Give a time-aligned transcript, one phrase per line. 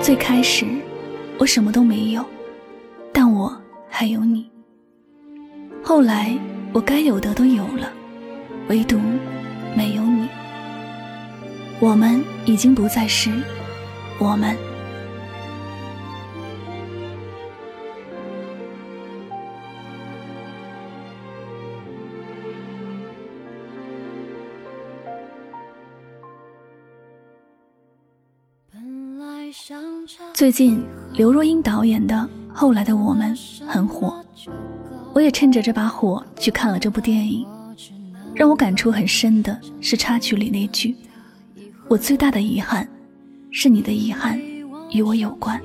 [0.00, 0.64] 最开始，
[1.38, 2.24] 我什么都没有，
[3.12, 3.54] 但我
[3.88, 4.50] 还有你。
[5.82, 6.36] 后来，
[6.72, 7.92] 我该有的都有了，
[8.68, 8.98] 唯独
[9.76, 10.28] 没有你。
[11.80, 13.30] 我们已经不再是
[14.18, 14.67] 我们。
[30.32, 32.14] 最近，刘若英导演的
[32.54, 33.34] 《后来的我们》
[33.66, 34.24] 很火，
[35.12, 37.46] 我也趁着这把火去看了这部电影。
[38.34, 40.94] 让我感触很深的是插曲里那句
[41.88, 42.88] ：“我最大的遗憾，
[43.50, 44.40] 是你的遗憾
[44.92, 45.60] 与我有关。”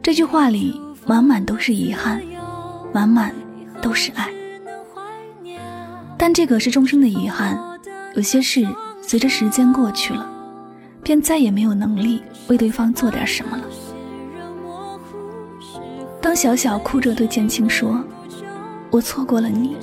[0.00, 2.22] 这句话里满满都是遗憾，
[2.92, 3.34] 满满
[3.82, 4.30] 都是爱。
[6.16, 7.58] 但这个是终生的遗憾，
[8.14, 8.66] 有些事
[9.02, 10.34] 随着时间过去了。
[11.08, 13.64] 便再也没有能力为对方做点什么了。
[16.20, 18.04] 当小小哭着对建青说
[18.92, 19.74] ：“我错过了你，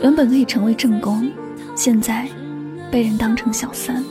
[0.00, 1.28] 原本可以成为正宫，
[1.74, 2.28] 现在
[2.92, 4.04] 被人当成小三，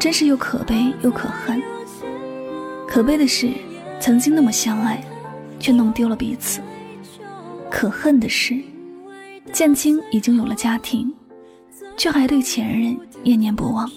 [0.00, 1.62] 真是又可悲又可恨。
[2.84, 3.52] 可悲的是，
[4.00, 5.00] 曾经那么相爱，
[5.60, 6.60] 却弄丢了彼此；
[7.70, 8.60] 可恨的是，
[9.52, 11.14] 建青已经有了家庭，
[11.96, 13.88] 却还对前任念念不忘。”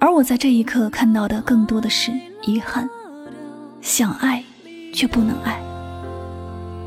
[0.00, 2.12] 而我在这一刻看到的更多的是
[2.44, 2.88] 遗憾，
[3.80, 4.42] 想爱
[4.94, 5.60] 却不能爱。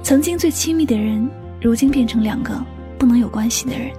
[0.01, 1.29] 曾经最亲密的人，
[1.61, 2.53] 如今变成两个
[2.97, 3.91] 不能有关系的人。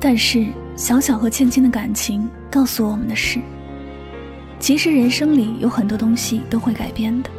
[0.00, 3.38] 但是小小和倩倩的感情告诉我们的是，
[4.58, 7.30] 其实人生里有很多东西都会改变的。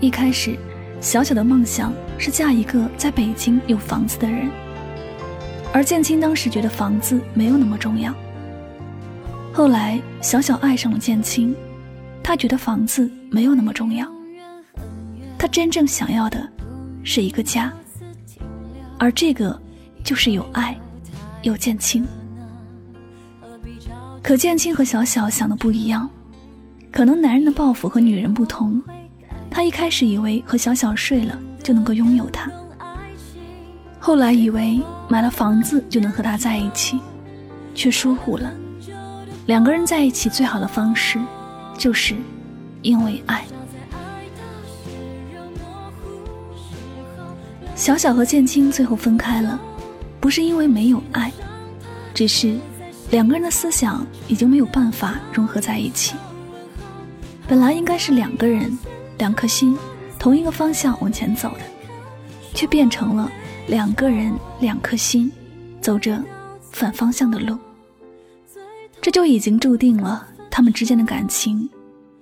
[0.00, 0.58] 一开始，
[1.00, 4.50] 小小的梦想是嫁一个在北京有房子的人，
[5.72, 8.12] 而建青当时觉得房子没有那么重要。
[9.58, 11.52] 后来，小小爱上了建青，
[12.22, 14.08] 他觉得房子没有那么重要，
[15.36, 16.48] 他真正想要的
[17.02, 17.72] 是一个家，
[19.00, 19.60] 而这个
[20.04, 20.78] 就是有爱，
[21.42, 22.06] 有建青。
[24.22, 26.08] 可建青和小小想的不一样，
[26.92, 28.80] 可能男人的抱负和女人不同，
[29.50, 32.48] 他一开始以为和小小睡了就能够拥有她，
[33.98, 37.00] 后来以为买了房子就能和她在一起，
[37.74, 38.54] 却疏忽了。
[39.48, 41.18] 两个人在一起最好的方式，
[41.78, 42.14] 就是
[42.82, 43.46] 因为爱。
[47.74, 49.58] 小小和建青最后分开了，
[50.20, 51.32] 不是因为没有爱，
[52.12, 52.58] 只是
[53.10, 56.14] 两个人的思想已经没有办法融合在一起。
[57.46, 58.78] 本来应该是两个人、
[59.16, 59.78] 两颗心
[60.18, 61.60] 同一个方向往前走的，
[62.52, 63.32] 却变成了
[63.68, 65.32] 两个人、两颗心
[65.80, 66.22] 走着
[66.70, 67.58] 反方向的路。
[69.00, 71.68] 这就已经注定了他们之间的感情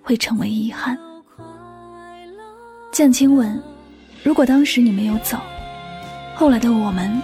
[0.03, 0.97] 会成为遗憾。
[2.93, 3.63] 建青问
[4.23, 5.39] ：“如果当时你没有走，
[6.35, 7.21] 后来的我们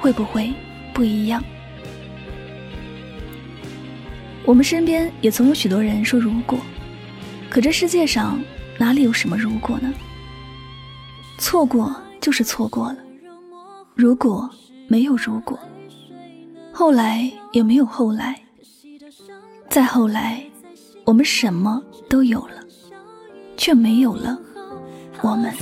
[0.00, 0.52] 会不会
[0.94, 1.42] 不一样？”
[4.46, 6.58] 我们身边也总有许多人说“如果”，
[7.50, 8.40] 可这世界上
[8.78, 9.92] 哪里有什么“如果”呢？
[11.38, 12.98] 错过就是错过了，
[13.94, 14.48] 如果
[14.88, 15.58] 没有如果，
[16.72, 18.40] 后来也没有后来。
[19.70, 20.44] 再后来，
[21.04, 22.54] 我们什么都有了，
[23.56, 24.36] 却没有了
[25.22, 25.54] 我们。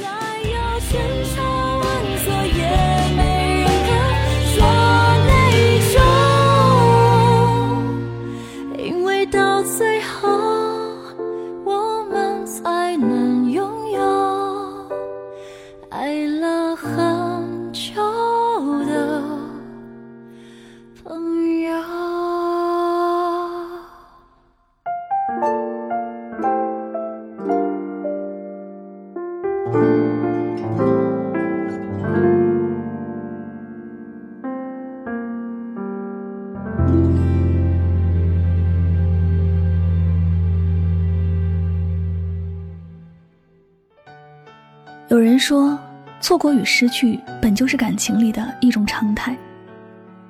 [45.08, 45.78] 有人说，
[46.20, 49.34] 错过与失去本就是感情里的一种常态，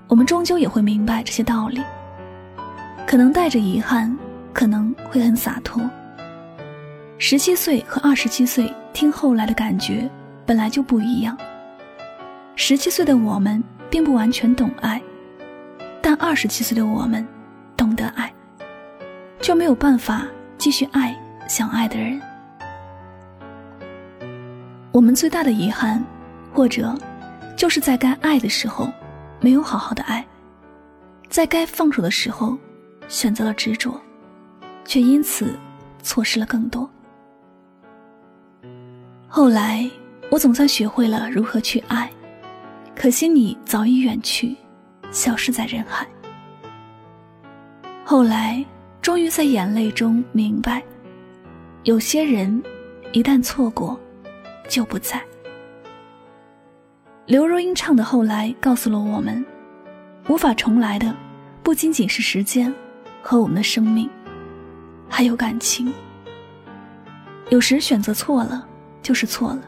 [0.06, 1.82] 我们终究也会明白这些道理。
[3.04, 4.16] 可能带着遗憾，
[4.52, 5.82] 可能会很洒脱。
[7.18, 10.08] 十七岁和二十七岁听后来的感觉
[10.46, 11.36] 本来就不一样。
[12.54, 13.60] 十七岁的我们
[13.90, 15.02] 并不完全懂爱，
[16.00, 17.26] 但二十七岁的我们
[17.76, 18.32] 懂得爱，
[19.40, 20.24] 却没有办法
[20.56, 22.20] 继续爱想爱的人。
[24.98, 26.04] 我们最大的遗憾，
[26.52, 26.92] 或者
[27.56, 28.90] 就是在该爱的时候
[29.40, 30.26] 没有好好的爱，
[31.28, 32.58] 在该放手的时候
[33.06, 33.94] 选择了执着，
[34.84, 35.56] 却因此
[36.02, 36.90] 错失了更多。
[39.28, 39.88] 后来，
[40.32, 42.10] 我总算学会了如何去爱，
[42.96, 44.56] 可惜你早已远去，
[45.12, 46.04] 消失在人海。
[48.04, 48.66] 后来，
[49.00, 50.82] 终于在眼泪中明白，
[51.84, 52.60] 有些人
[53.12, 53.96] 一旦错过，
[54.68, 55.20] 就不在。
[57.26, 59.44] 刘若英唱的《后来》告诉了我们，
[60.28, 61.14] 无法重来的
[61.62, 62.72] 不仅仅是时间
[63.22, 64.08] 和我们的生命，
[65.08, 65.92] 还有感情。
[67.50, 68.66] 有时选择错了
[69.02, 69.62] 就是错了，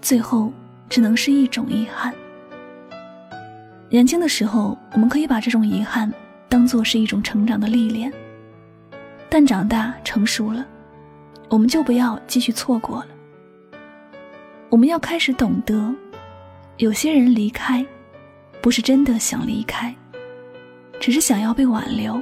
[0.00, 0.52] 最后
[0.88, 2.14] 只能是一种遗憾。
[3.90, 6.12] 年轻的时候，我们可以把这种遗憾。
[6.48, 8.12] 当做是一种成长的历练，
[9.30, 10.66] 但长大成熟了，
[11.48, 13.06] 我们就不要继续错过了。
[14.72, 15.94] 我们要开始懂得，
[16.78, 17.84] 有些人离开，
[18.62, 19.94] 不是真的想离开，
[20.98, 22.18] 只是想要被挽留。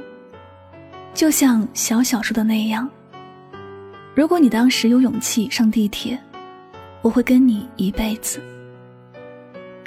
[1.13, 2.89] 就像小小说的那样，
[4.13, 6.19] 如果你当时有勇气上地铁，
[7.01, 8.41] 我会跟你一辈子。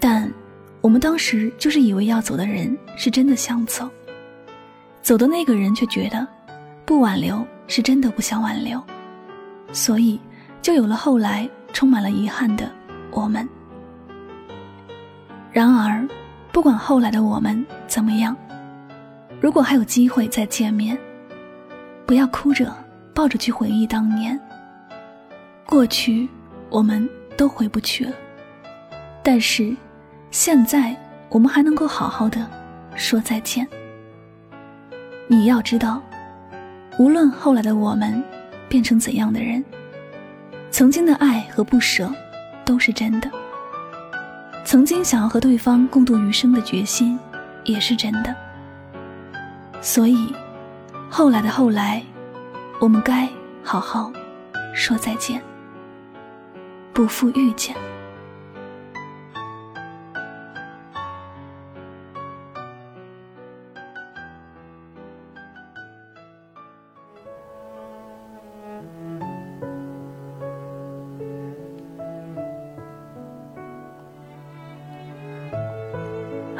[0.00, 0.32] 但
[0.80, 3.86] 我们当时就是以为要走的人是真的想走。
[5.02, 6.26] 走的那个人却觉得，
[6.86, 8.82] 不挽留是真的不想挽留，
[9.70, 10.18] 所以
[10.62, 12.70] 就有了后来充满了遗憾的
[13.10, 13.46] 我们。
[15.52, 16.08] 然而，
[16.52, 18.34] 不管后来的我们怎么样，
[19.40, 20.96] 如果还有机会再见面，
[22.06, 22.72] 不要哭着
[23.12, 24.40] 抱着去回忆当年。
[25.66, 26.28] 过去
[26.70, 28.12] 我们都回不去了，
[29.22, 29.76] 但是
[30.30, 30.96] 现在
[31.28, 32.48] 我们还能够好好的
[32.94, 33.66] 说再见。
[35.26, 36.00] 你要知道，
[36.98, 38.22] 无论后来的我们
[38.68, 39.64] 变成怎样的人，
[40.74, 42.12] 曾经的爱和不舍
[42.64, 43.30] 都是真的。
[44.64, 47.16] 曾经想要和对方共度余生的决心
[47.62, 48.34] 也是真的。
[49.80, 50.34] 所以，
[51.08, 52.02] 后来的后来，
[52.80, 53.28] 我们该
[53.62, 54.12] 好好
[54.74, 55.40] 说再见，
[56.92, 57.76] 不负遇见。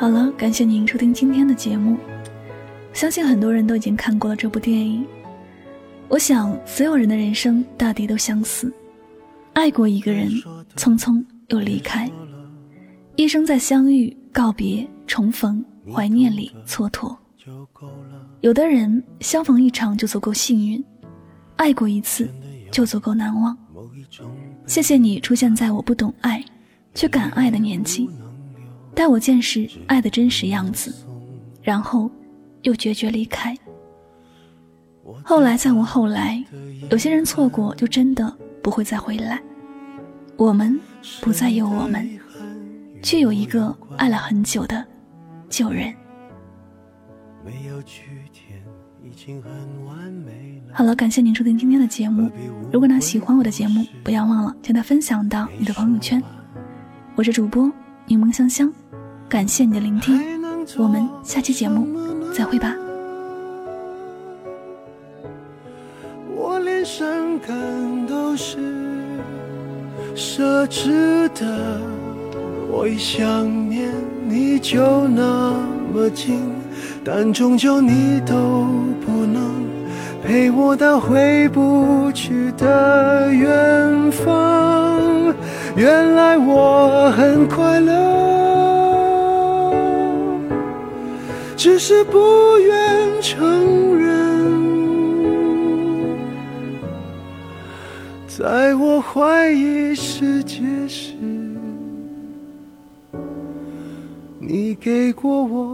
[0.04, 1.96] 好了，感谢您收听今天的节目。
[2.92, 5.02] 相信很多人都已经看过了这部电影。
[6.08, 8.70] 我想，所有人的人生大抵都相似，
[9.54, 10.28] 爱过一个人，
[10.76, 12.06] 匆匆又离开，
[13.16, 17.16] 一生在相遇、告别、重逢、怀念里蹉跎。
[18.42, 20.84] 有的人相逢一场就足够幸运，
[21.56, 22.28] 爱过一次
[22.70, 23.56] 就足够难忘。
[24.66, 26.44] 谢谢你出现在我不懂爱，
[26.92, 28.06] 却敢爱的年纪。
[28.94, 30.94] 带我见识爱的真实样子，
[31.62, 32.10] 然后
[32.62, 33.56] 又决绝离开。
[35.22, 36.42] 后来再无后来，
[36.90, 39.40] 有些人错过就真的不会再回来。
[40.36, 40.80] 我们
[41.20, 42.08] 不再有我们，
[43.02, 44.84] 却有一个爱了很久的
[45.48, 45.92] 旧人。
[50.72, 52.30] 好了，感谢您收听今天的节目。
[52.72, 56.22] 如果呢喜欢我的节目，不要忘了将它分享到你的朋友圈。
[57.14, 57.70] 我是主播
[58.06, 58.72] 柠檬香香。
[59.34, 60.16] 感谢你的聆听，
[60.78, 61.88] 我们下期节目
[62.32, 62.72] 再会吧。
[66.36, 67.04] 我连伤
[67.40, 68.58] 感都是
[70.14, 71.80] 奢侈的，
[72.70, 73.92] 我一想念
[74.28, 75.52] 你就那
[75.92, 76.40] 么近，
[77.04, 78.68] 但终究你都
[79.04, 79.64] 不能
[80.22, 85.34] 陪我到回不去的远方。
[85.74, 88.43] 原来我很快乐。
[91.64, 94.52] 只是不愿承认，
[98.28, 101.14] 在我怀疑世界时，
[104.38, 105.73] 你给过我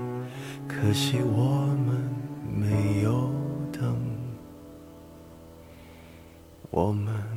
[0.71, 2.09] 可惜我们
[2.49, 3.29] 没有
[3.71, 3.95] 等。
[6.69, 7.30] 我们。